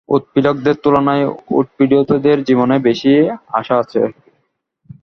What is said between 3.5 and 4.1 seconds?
আশা আছে।